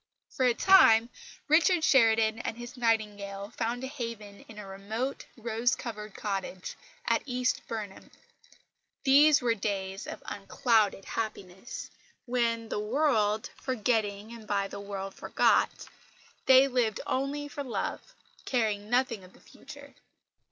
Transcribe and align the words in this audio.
For 0.31 0.47
a 0.47 0.55
time 0.55 1.11
Richard 1.47 1.83
Sheridan 1.83 2.39
and 2.39 2.57
his 2.57 2.75
Nightingale 2.75 3.51
found 3.55 3.83
a 3.83 3.87
haven 3.87 4.39
in 4.47 4.57
a 4.57 4.65
remote, 4.65 5.27
rose 5.37 5.75
covered 5.75 6.15
cottage 6.15 6.75
at 7.07 7.21
East 7.27 7.61
Burnham. 7.67 8.09
These 9.03 9.43
were 9.43 9.53
days 9.53 10.07
of 10.07 10.23
unclouded 10.25 11.05
happiness, 11.05 11.91
when, 12.25 12.69
the 12.69 12.79
"world 12.79 13.51
forgetting 13.57 14.33
and 14.33 14.47
by 14.47 14.67
the 14.67 14.79
world 14.81 15.13
forgot," 15.13 15.85
they 16.47 16.67
lived 16.67 16.99
only 17.05 17.47
for 17.47 17.63
love, 17.63 18.15
caring 18.43 18.89
nothing 18.89 19.23
of 19.23 19.33
the 19.33 19.39
future. 19.39 19.93